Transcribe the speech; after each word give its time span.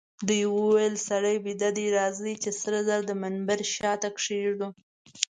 دوی 0.27 0.43
وویل: 0.57 0.95
سړی 1.07 1.35
بیده 1.45 1.69
دئ، 1.77 1.87
راځئ 1.97 2.33
چي 2.43 2.51
سره 2.61 2.79
زر 2.87 3.01
د 3.09 3.11
منبر 3.21 3.59
شاته 3.75 4.09
کښېږدو. 4.17 4.69